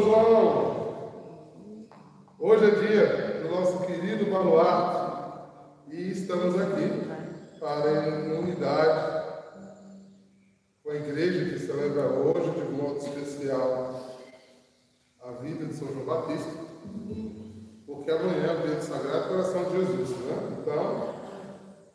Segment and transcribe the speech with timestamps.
[0.00, 0.70] Viva São João!
[2.38, 5.50] Hoje é dia do nosso querido baluarte
[5.88, 7.02] e estamos aqui
[7.58, 9.24] para, em unidade,
[10.82, 14.00] com a igreja que celebra hoje, de modo especial,
[15.22, 16.50] a vida de São João Batista,
[17.86, 20.56] porque amanhã é o dia do Sagrado Coração de Jesus, né?
[20.60, 21.14] Então,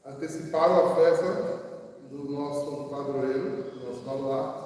[0.05, 1.33] anteciparam a festa
[2.11, 4.65] do nosso padroeiro, do nosso baluarte,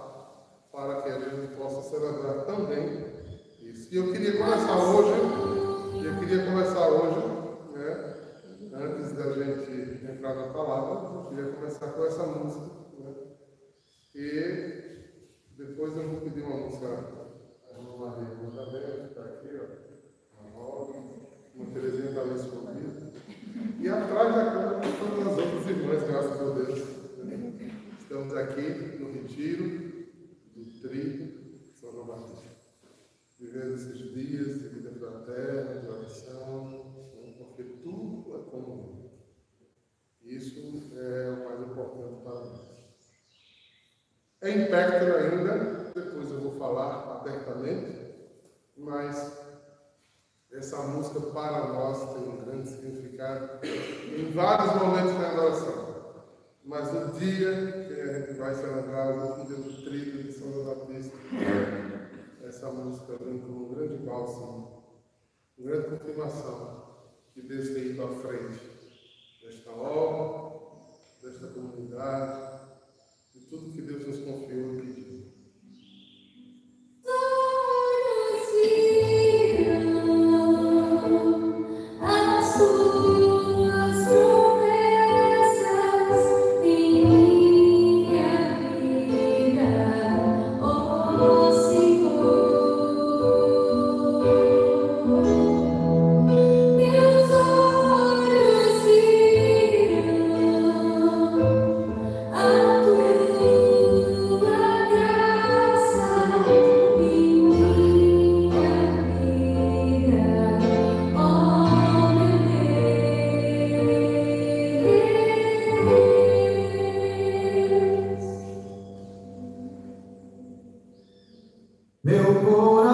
[0.73, 3.20] para que a gente possa celebrar também
[3.70, 3.93] isso.
[3.93, 5.12] E eu queria começar hoje,
[6.03, 7.20] eu queria começar hoje,
[7.73, 8.16] né,
[8.73, 10.48] antes da gente entrar na
[10.81, 12.75] palavra, eu queria começar com essa música.
[12.99, 13.13] Né,
[14.15, 14.99] e
[15.57, 20.49] depois eu vou pedir uma música, a irmã Maria manda bem, está aqui, ó, a
[20.51, 20.93] Rosa,
[21.55, 23.13] uma Terezinha está ali escondida.
[23.79, 26.79] E atrás da câmera todas as outras irmãs, graças a Deus.
[27.17, 27.71] Né.
[27.99, 29.89] Estamos aqui no retiro
[30.82, 32.49] trigo São João Batista.
[33.39, 36.70] Vivendo esses dias de vida fraterna, de oração,
[37.15, 39.09] né, porque tudo é comum.
[40.95, 42.70] É o mais importante para nós.
[44.41, 48.15] É impacto ainda, depois eu vou falar abertamente,
[48.77, 49.37] mas
[50.51, 55.89] essa música para nós tem um grande significado em vários momentos da adoração.
[56.63, 60.54] Mas no dia que a gente vai celebrar o último dia do trigo de São
[60.54, 61.17] João Batista,
[62.43, 64.83] essa música vem como um grande bálsamo,
[65.57, 66.89] uma grande confirmação
[67.33, 68.59] que Deus tem ido à frente
[69.44, 70.48] desta obra,
[71.30, 72.40] desta comunidade,
[73.34, 74.88] de tudo que Deus nos confiou e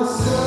[0.06, 0.45] myself.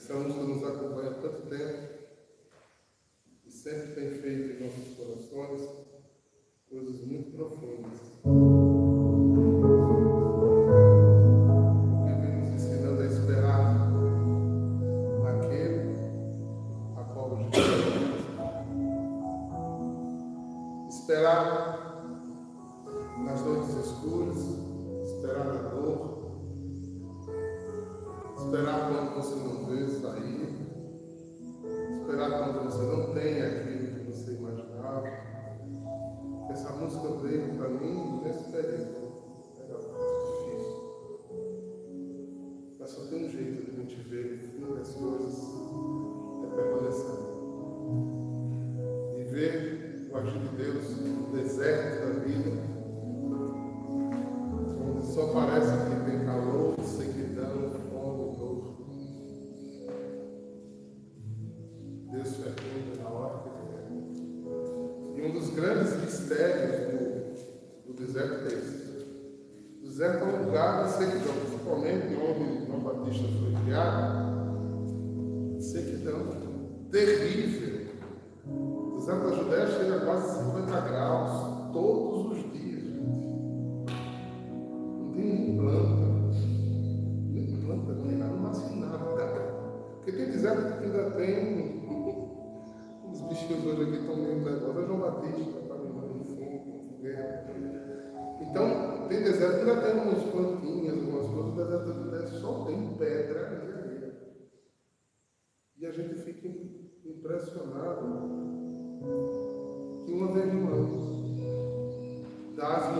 [0.00, 1.92] Essa música nos acompanha há tanto tempo
[3.44, 5.68] e sempre tem feito em nossos corações
[6.70, 8.49] coisas muito profundas.
[71.00, 74.36] sequidão, principalmente onde João Batista foi criado,
[75.58, 76.26] sequidão
[76.90, 77.70] terrível.
[79.00, 81.19] Santa da Judéia chega a quase 50 graus.
[99.20, 103.40] meio do deserto ainda tem umas plantinhas, algumas coisas, o deserto do só tem pedra
[103.40, 104.12] e areia.
[105.76, 106.48] E a gente fica
[107.04, 108.06] impressionado
[110.04, 111.10] que uma vez no ano
[112.56, 112.96] dá as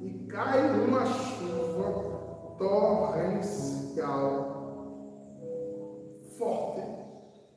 [0.00, 4.50] e cai uma chuva torrencial
[6.38, 6.80] forte.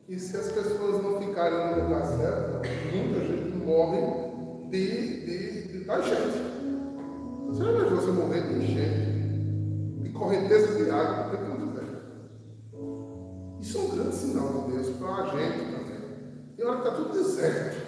[0.07, 2.61] E se as pessoas não ficarem no lugar certo,
[2.93, 4.01] muita gente morre
[4.69, 5.52] de, de
[5.85, 6.41] Tá, da enchente.
[7.47, 11.97] Você já imaginou você morrer de enchente, de correnteza de água, de tudo, velho?
[13.59, 16.55] Isso é um grande sinal de Deus para a gente também.
[16.55, 17.82] Tem hora que está tudo deserto.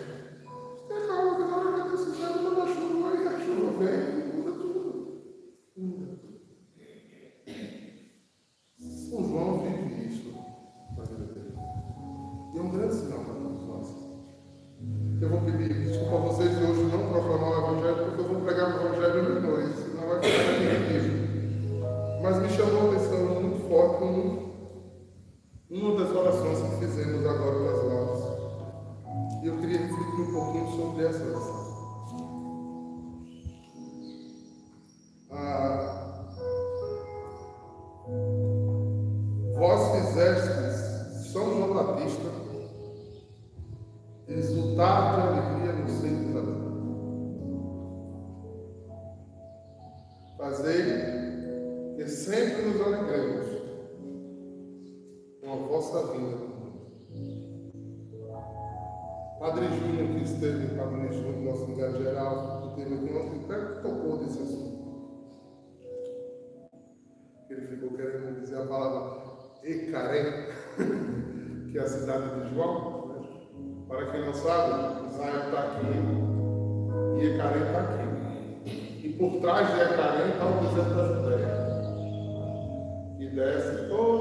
[26.70, 29.44] que fizemos agora com as mãos.
[29.44, 31.65] E eu queria refletir um pouquinho sobre essas
[83.36, 84.15] Yes.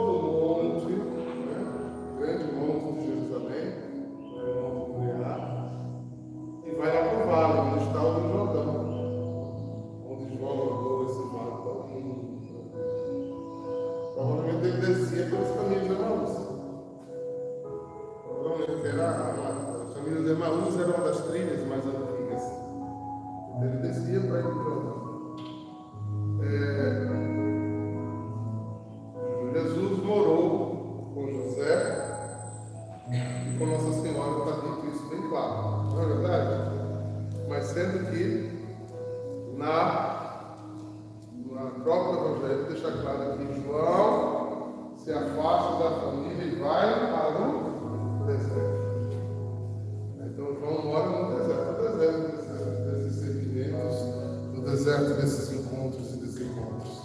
[54.64, 57.02] deserto desses encontros e desencontros.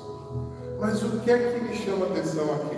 [0.79, 2.77] Mas o que é que me chama a atenção aqui?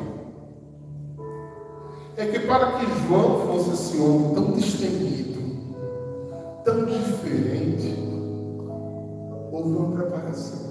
[2.17, 5.39] É que para que João fosse esse homem tão destemido,
[6.65, 7.95] tão diferente,
[9.51, 10.70] houve uma preparação.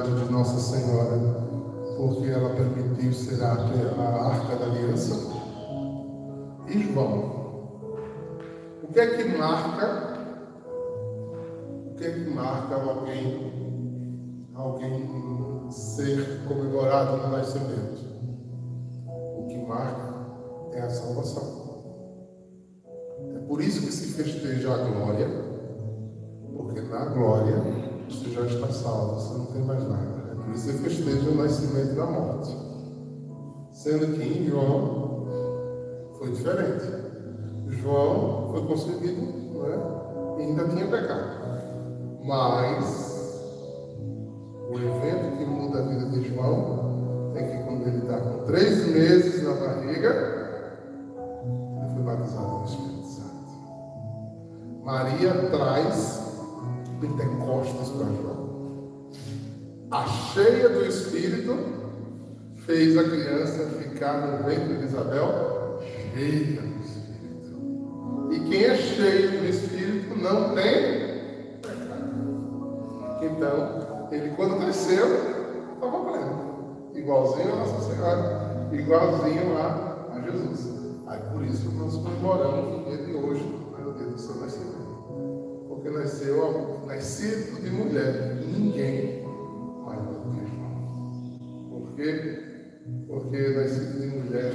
[0.00, 1.18] De Nossa Senhora,
[1.96, 5.14] porque ela permitiu ser a, a arca da aliança.
[6.66, 7.32] E João.
[8.82, 10.12] O que é que marca?
[11.86, 18.02] O que é que marca alguém, alguém ser comemorado no nascimento?
[19.06, 20.12] O que marca
[20.72, 21.61] é a salvação.
[28.82, 30.32] Salvo, você não tem mais nada.
[30.32, 32.56] É por isso que festeja o nascimento da morte.
[33.72, 35.26] Sendo que em João
[36.18, 36.84] foi diferente.
[37.68, 41.42] João foi concebido né, e ainda tinha pecado.
[42.24, 43.12] Mas
[44.70, 48.86] o evento que muda a vida de João é que quando ele está com três
[48.88, 50.32] meses na barriga,
[52.02, 53.52] batizado no Espírito Santo.
[54.84, 56.20] Maria traz
[57.00, 58.41] Pentecostes para João.
[59.90, 61.56] A cheia do Espírito
[62.64, 65.80] fez a criança ficar no ventre de Isabel
[66.14, 68.28] cheia do Espírito.
[68.32, 72.12] E quem é cheio do Espírito não tem pecado.
[73.22, 75.06] Então, ele quando cresceu,
[75.74, 76.90] estava pleno.
[76.94, 80.72] Igualzinho a Nossa Senhora, igualzinho a, a Jesus.
[81.06, 84.81] Aí por isso nós comemoramos o dia de hoje, o dia do seu nascimento.
[85.72, 89.24] Porque nasceu nascido de mulher, ninguém
[89.82, 91.70] mais que João.
[91.70, 92.42] Por quê?
[93.08, 94.52] Porque nascido de mulher,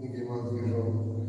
[0.00, 1.28] ninguém que João.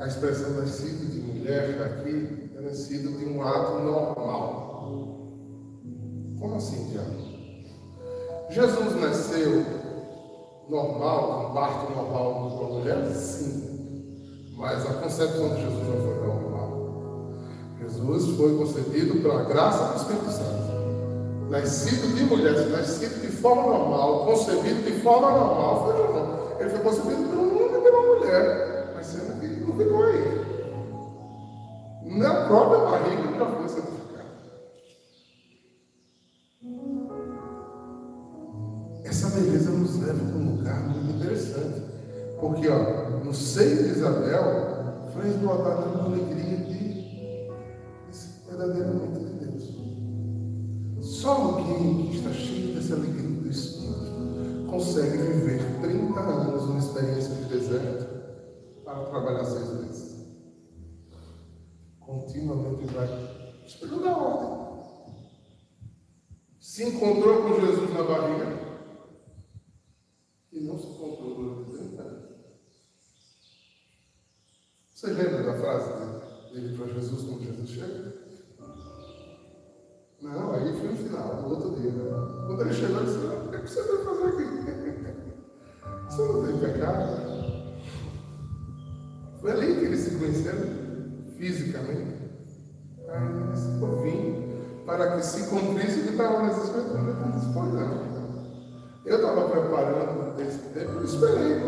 [0.00, 5.32] A expressão nascido de mulher aqui é nascido de um ato normal.
[6.38, 7.16] Como assim, diabo?
[8.50, 9.64] Jesus nasceu
[10.68, 13.06] normal, um parto normal de uma mulher?
[13.14, 13.70] Sim.
[14.58, 16.49] Mas a concepção de Jesus não foi normal.
[17.80, 20.70] Jesus foi concebido pela graça do Espírito Santo.
[21.48, 26.60] Nascido de mulher, nascido de forma normal, concebido de forma normal, foi Jesus.
[26.60, 30.40] Ele foi concebido por um homem e uma mulher, mas sendo que não ficou aí.
[32.18, 34.00] Na própria barriga já foi santificado.
[39.04, 41.82] Essa beleza nos leva para um lugar muito interessante.
[42.38, 46.80] Porque ó, no seio de Isabel foi brotada uma alegria de
[48.60, 49.74] verdadeiramente de Deus.
[51.00, 57.34] Só alguém que está cheio dessa alegria do Espírito consegue viver 30 anos uma experiência
[57.34, 60.26] de deserto para trabalhar seis meses.
[62.00, 63.08] Continuamente vai
[63.66, 65.14] esperando a ordem.
[66.60, 68.60] Se encontrou com Jesus na barriga,
[70.52, 72.30] e não se comprou durante 30 anos.
[74.94, 78.29] Vocês lembram da frase dele para Jesus quando Jesus chega?
[80.22, 81.90] Não, aí foi no final, no outro dia.
[81.90, 82.44] Né?
[82.46, 84.50] Quando ele chegou, ele disse: O que você vai fazer aqui?
[86.10, 87.30] Você não tem pecado?
[89.40, 90.58] Foi ali que eles se conheceram,
[91.38, 92.20] fisicamente.
[93.08, 94.50] Aí ele disse: Eu vim
[94.84, 97.00] para que se cumprisse o que estava nas escrituras.
[97.00, 98.10] Ele disse: não.
[99.06, 101.60] Eu estava preparando esse tempo, eu esperei.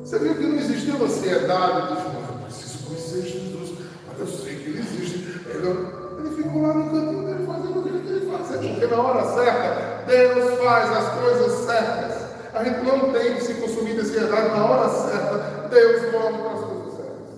[0.00, 4.70] Você viu que não existiu ansiedade, disse, eu preciso conhecer Jesus, mas eu sei que
[4.70, 5.18] ele existe.
[5.48, 5.93] Ele,
[6.24, 9.24] ele ficou lá no cantinho dele fazendo o que ele queria fazer, porque na hora
[9.24, 12.24] certa, Deus faz as coisas certas.
[12.54, 16.52] A gente não tem que se consumir de ansiedade na hora certa, Deus move para
[16.52, 17.28] as coisas certas.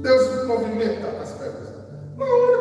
[0.00, 1.68] Deus movimenta as pedras.
[2.16, 2.58] Na hora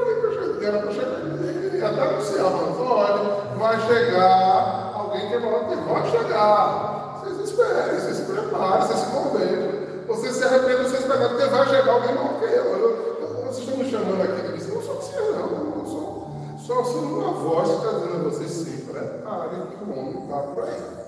[0.60, 6.10] que era para chegar, ele até anunciar, mas olha, vai chegar alguém que que vai
[6.10, 7.22] chegar.
[7.22, 9.88] Vocês esperem, vocês se preparem, vocês se convertem.
[10.08, 13.17] Vocês se arrependem dos seus pecados, porque vai chegar alguém quer.
[13.48, 15.78] Vocês estão me chamando aqui eu não sou você não.
[15.78, 19.98] Eu sou, só sou uma voz que está dizendo a vocês se preparem que o
[19.98, 21.08] homem está por aí.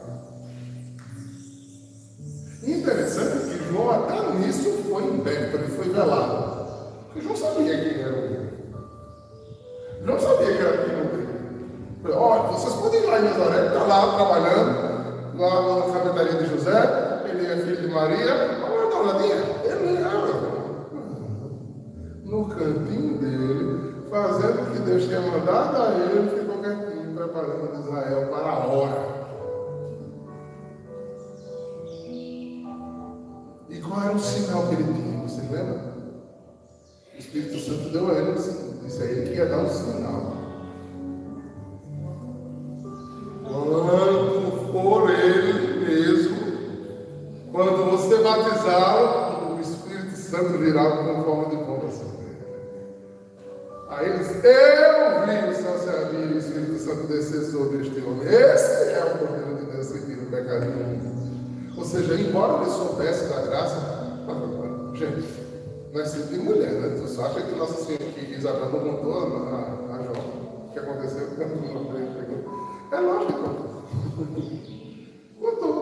[2.63, 6.69] Interessante que João até nisso foi império, ele foi velado.
[7.07, 8.49] Porque João sabia quem era o rei.
[10.05, 11.09] João sabia que era quem não
[12.21, 17.21] Olha, vocês podem ir lá em Nazaré, está lá trabalhando, lá na cafetaria de José,
[17.25, 19.58] ele é filho de Maria, vamos dar uma olhadinha.
[24.79, 29.19] Que Deus tinha mandado a ele, ficou quietinho, preparando Israel para a hora.
[33.69, 35.27] E qual era o sinal que ele tinha?
[35.27, 35.93] Você lembra?
[37.13, 40.39] O Espírito Santo deu a ele, disse a ele que ia dar um sinal.
[43.43, 46.37] quando for Ele mesmo,
[47.51, 51.48] quando você batizar, o Espírito Santo virá com forma
[61.89, 63.75] seja, embora ele soubesse da graça,
[64.93, 65.27] gente,
[65.95, 67.07] é sempre mulher, né?
[67.07, 70.79] Só acha que Nossa Senhora, que Isabel não contou a, a, a João o que
[70.79, 71.29] aconteceu
[72.91, 73.33] É lógico
[75.39, 75.79] contou.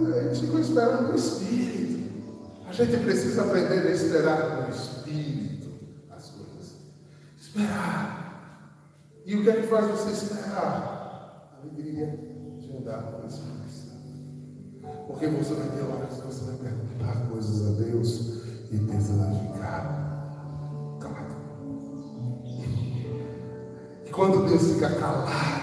[0.00, 2.12] Mas a gente ficou esperando o Espírito.
[2.66, 5.68] A gente precisa aprender a esperar no Espírito
[6.10, 6.76] as coisas.
[7.38, 8.76] Esperar.
[9.26, 11.58] E o que é que faz você esperar?
[11.62, 12.18] Alegria
[12.58, 13.61] de andar com o Espírito.
[15.06, 18.76] Porque você vai ter horas que você vai perguntar coisas a Deus e
[19.12, 21.36] vai ficar calado.
[24.06, 25.62] E quando Deus fica calado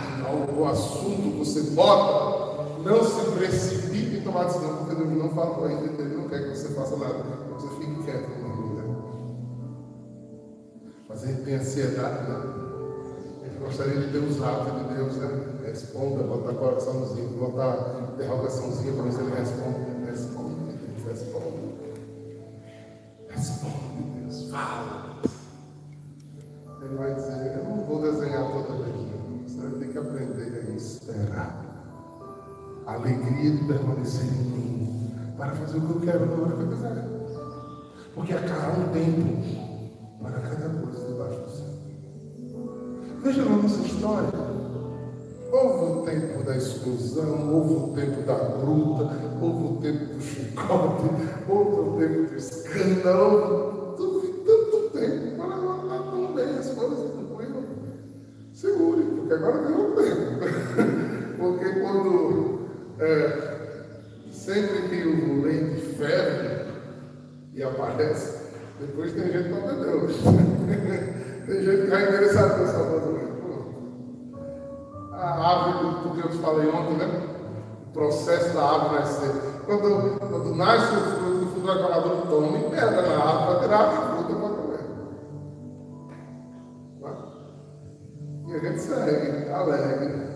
[0.58, 6.02] ao, assunto você bota, não se precipite em tomar decisão, porque Deus não falou ainda,
[6.02, 8.84] Ele não quer que você faça nada, você fique quieto na vida.
[11.08, 12.36] Mas gente tem ansiedade, né?
[13.42, 15.49] A gente gostaria de ter os de Deus, né?
[15.64, 20.06] Responda, botar coraçãozinho, botar interrogaçãozinha para ver se ele responde.
[20.06, 20.56] Responde,
[21.08, 21.70] responde.
[23.30, 25.22] Responde, Deus, fala.
[26.82, 29.48] Ele vai dizer, eu não vou desenhar toda vez, não.
[29.48, 31.66] Você vai ter que aprender a esperar.
[32.88, 36.62] A alegria de permanecer em mim para fazer o que eu quero na hora que
[36.64, 37.06] eu quiser.
[38.16, 41.70] Porque há um tempo para cada coisa debaixo do céu.
[43.22, 44.49] Veja na nossa história.
[46.00, 51.04] O tempo da exclusão, houve o tempo da gruta, houve o tempo do chicote,
[51.50, 57.64] houve o tempo do escândalo, houve tanto tempo não andar tão bem as coisas tranquilo.
[58.54, 60.40] Segure, porque agora o tempo.
[61.38, 62.60] porque quando
[63.00, 63.58] é,
[64.32, 66.72] sempre que o leite ferve
[67.54, 68.46] e aparece,
[68.80, 70.14] depois tem gente para Deus.
[71.46, 73.09] tem gente que vai endereçar a Salvador
[78.60, 79.32] da árvore nascer.
[79.66, 83.60] Quando, quando nasce o fruto, o fruto vai acabar dando toma e pega na árvore
[83.62, 84.80] tirar a fruta para comer.
[88.48, 90.30] E a gente segue, alegre.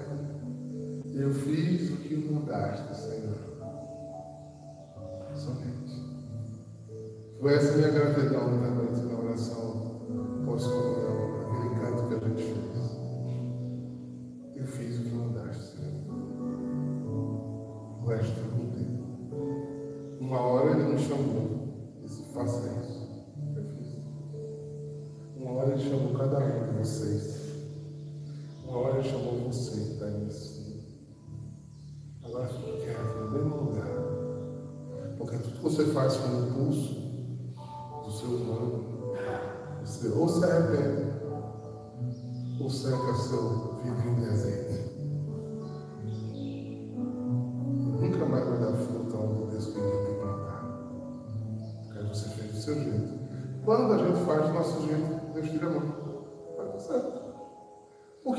[1.14, 3.38] Eu fiz o que mandaste, Senhor.
[5.36, 6.02] Somente.
[7.40, 8.73] Foi essa minha gratidão na
[18.04, 20.20] O resto não tenho.
[20.20, 21.70] Uma hora ele me chamou.
[22.02, 23.08] Disse, faça isso.
[23.56, 23.96] Eu fiz.
[25.38, 27.42] Uma hora ele chamou cada um de vocês.
[28.68, 29.78] Uma hora ele chamou você
[30.20, 30.84] nesse
[32.26, 33.88] Agora fique quieto, no mesmo lugar.
[35.18, 37.03] Porque tudo que você faz com o impulso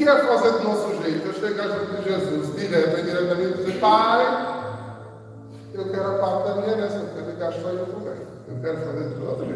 [0.05, 1.27] que é fazer do nosso jeito?
[1.27, 4.55] Eu chegar junto de Jesus, direto, diretamente, e dizer, Pai,
[5.73, 8.17] eu quero a parte da minha herança, eu quero gastar em outro lugar.
[8.47, 9.54] Eu quero fazer de outro jeito.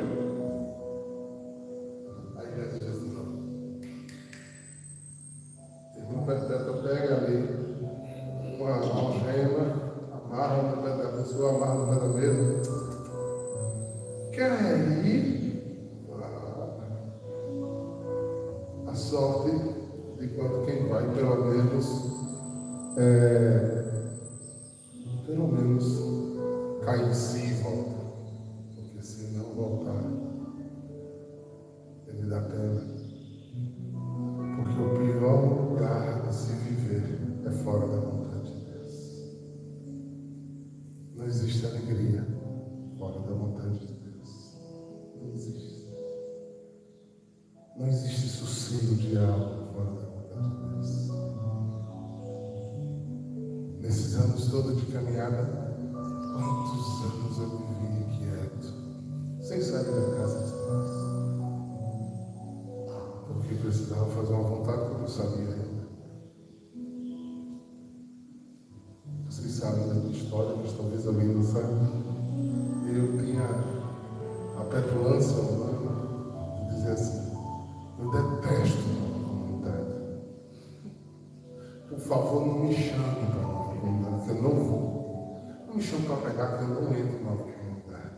[82.09, 85.37] Favor, não me chame para uma comunidade, que eu não vou.
[85.67, 88.09] Não me chame para pegar, que eu não entro na comunidade.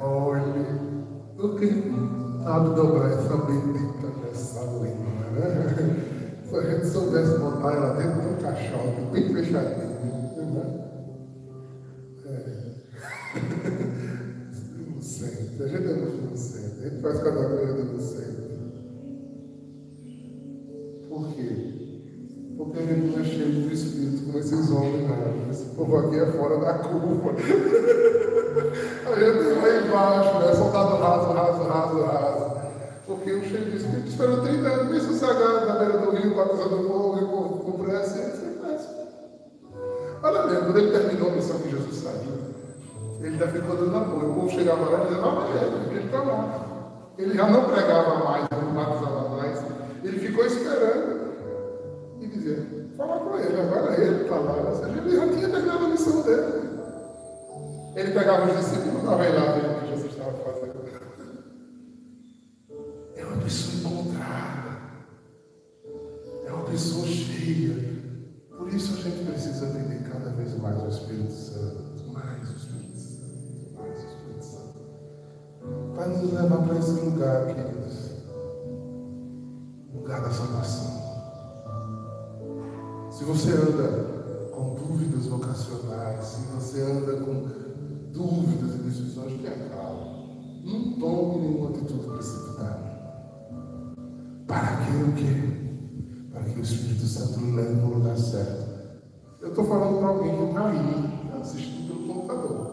[0.00, 0.64] Olhe,
[1.38, 1.68] o que?
[2.44, 6.40] Há de dobrar essa bendita nessa língua, né?
[6.44, 9.88] Se a gente soubesse botar ela dentro de um caixote, bem fechadinho,
[10.54, 10.64] né?
[12.26, 12.60] É.
[15.00, 15.62] inocente.
[15.62, 16.80] A gente é muito inocente.
[16.80, 18.29] A gente faz cada coisa inocente.
[25.90, 27.32] Povo aqui é fora da curva.
[29.10, 30.54] a gente vai embaixo, né?
[30.54, 32.60] Soldado raso, raso, raso, raso.
[33.06, 36.80] Porque o cheio do Espírito esperou 30 anos bem sossegado na beira do rio, batizando
[36.80, 38.40] o povo, e com, com pressa, e.
[40.22, 42.38] Olha mesmo, quando ele terminou a missão que Jesus saiu,
[43.20, 44.30] ele ainda ficou dando apoio.
[44.30, 46.66] O povo chegava lá e dizia, não, mas ele, ele está lá.
[47.18, 49.64] Ele já não pregava mais, não batizava mais.
[50.04, 51.20] Ele ficou esperando
[52.20, 54.56] e dizia, fala com ele, agora ele está lá.
[54.88, 56.70] Ele já tinha terminado a missão dele.
[57.96, 60.80] Ele pegava os discípulos, não vai lá ver o que Jesus estava fazendo.
[63.16, 64.70] É uma pessoa encontrada.
[66.46, 67.90] É uma pessoa cheia.
[68.56, 72.12] Por isso a gente precisa aprender cada vez mais o Espírito Santo.
[72.12, 73.74] Mais o Espírito Santo.
[73.76, 75.94] Mais o Espírito Santo.
[75.94, 78.10] Para nos levar para esse lugar, queridos.
[79.92, 81.09] Lugar da salvação.
[83.20, 87.48] Se você anda com dúvidas vocacionais, se você anda com
[88.14, 90.24] dúvidas e decisões, tenha calma.
[90.64, 92.80] Não tome nenhuma atitude precipitada.
[94.46, 96.30] Para que o quê?
[96.32, 98.64] Para que o Espírito Santo leve no lugar certo.
[99.42, 102.70] Eu estou falando para alguém que está aí, assistindo pelo computador.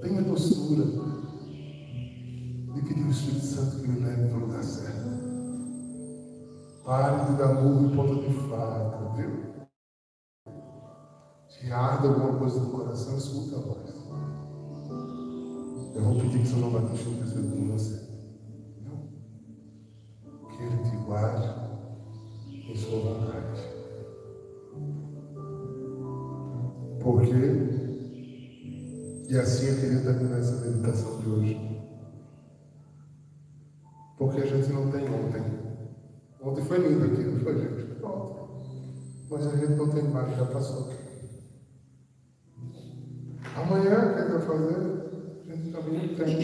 [0.00, 0.86] Tenha doçura
[6.90, 9.30] Pare de dar murro em ponta de faca, viu?
[11.48, 13.94] Se arda alguma coisa no coração, escuta a voz.
[15.94, 17.94] Eu vou pedir que o Senhor Batista interceda com você.
[18.80, 19.08] Viu?
[20.48, 21.48] Que Ele te guarde
[22.68, 23.60] em sua vontade.
[27.00, 27.30] Porque,
[29.28, 31.56] e assim eu queria terminar essa meditação de hoje.
[34.18, 35.49] Porque a gente não tem ontem.
[36.70, 37.94] Foi lindo aqui, não foi, gente?
[37.98, 38.62] Pronto.
[39.28, 40.88] Mas a gente não tem mais, já passou.
[43.56, 44.76] Amanhã, o que é que vai fazer?
[45.48, 46.36] A gente também não tem.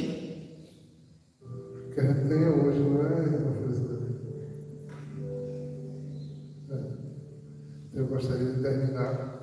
[1.45, 3.07] O que a gente tem é hoje, não é,
[3.39, 4.03] professor?
[6.71, 8.01] É.
[8.01, 9.41] Eu gostaria de terminar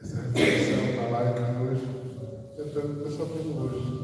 [0.00, 1.86] essa reflexão na live de hoje,
[2.56, 4.02] tentando só tenho hoje.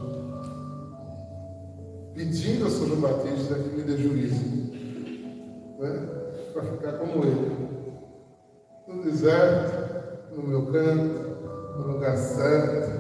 [2.15, 4.70] Pedindo a São João Batista que me dê juízo.
[5.81, 6.09] Né?
[6.53, 7.71] Para ficar como ele.
[8.87, 12.91] No deserto, no meu canto, no lugar certo,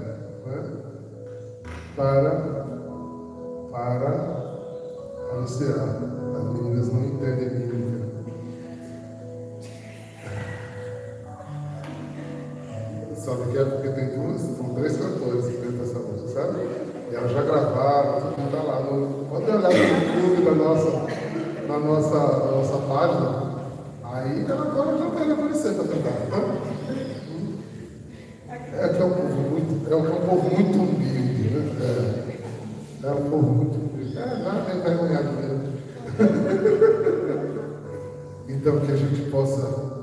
[0.46, 0.62] né?
[1.94, 2.30] para,
[3.70, 4.50] para
[5.32, 5.98] anunciar.
[6.36, 8.00] As meninas não entendem mímica.
[13.14, 16.58] Sabe que é porque tem duas, são três cantores que cantam essa música, sabe?
[17.10, 18.80] E elas já gravaram, mundo está lá.
[18.80, 21.19] No, pode olhar no YouTube da nossa,
[21.70, 23.48] na nossa, na nossa página.
[24.02, 26.26] Aí agora já está aparecendo para cantar.
[26.30, 26.38] Tá?
[28.72, 31.60] É que é um povo muito, é um, povo muito humilde, né?
[33.04, 34.18] É, é um povo muito humilde.
[34.18, 35.60] É, nada é envergonhado mesmo.
[38.48, 40.00] então que a gente possa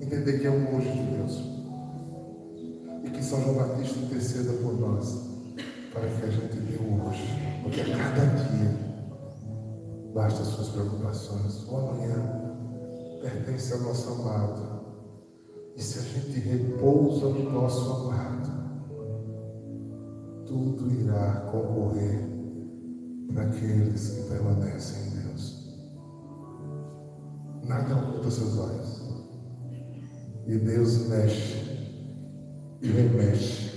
[0.00, 1.42] entender que é um monge de Deus.
[3.04, 5.26] E que São João Batista interceda por nós,
[5.92, 7.36] para que a gente dê hoje.
[7.62, 8.79] Porque a cada dia
[10.14, 11.66] basta as suas preocupações.
[11.68, 12.50] O amanhã
[13.20, 14.80] pertence ao nosso amado.
[15.76, 18.50] E se a gente repousa no nosso amado,
[20.46, 22.28] tudo irá concorrer
[23.32, 25.78] para aqueles que permanecem em Deus.
[27.66, 29.00] Nada oculta seus olhos.
[30.46, 31.60] E Deus mexe
[32.82, 33.69] e remexe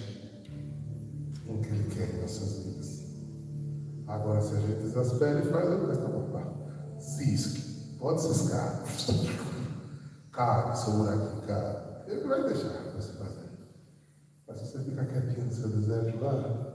[4.13, 6.23] Agora, se a gente exaspera e faz, ele vai estar bom.
[6.99, 8.83] Cisque, pode ciscar.
[10.31, 12.05] Cara, seu buraquinho, cara.
[12.07, 13.49] Ele vai deixar você fazer.
[14.47, 16.73] Mas se você ficar quietinho no seu desejo lá,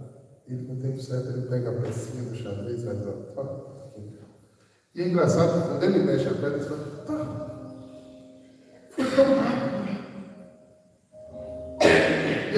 [0.49, 3.45] ele no tempo certo ele pega a pecinha do xadrez e vai dizer, tá.
[4.97, 7.15] E é engraçado quando ele mexe a pedra, ele fala, tá.
[8.91, 9.58] Foi tão rápido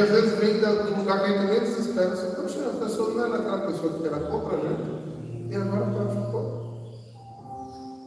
[0.00, 2.12] que às vezes vem do lugar que a gente nem desespera.
[2.12, 5.84] Assim, Poxa, a pessoa não era aquela pessoa que era contra a gente e agora
[5.90, 6.90] praticou.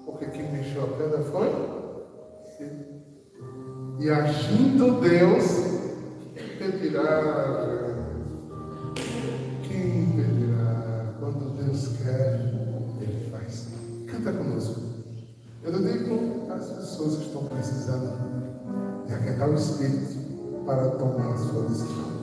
[0.05, 1.51] Porque quem mexeu a pedra foi
[3.99, 5.43] E agindo Deus,
[6.35, 7.21] impedirá.
[9.61, 11.13] Quem impedirá?
[11.19, 12.39] Quando Deus quer,
[13.01, 13.67] Ele faz.
[14.07, 14.81] Canta conosco.
[15.63, 20.22] Eu dedico às pessoas que estão precisando de aquietar o espírito
[20.65, 22.22] para tomar a sua decisão.